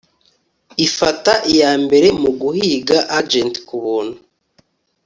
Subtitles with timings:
[0.85, 4.17] ifata iyambere muguhiga agent kubuntu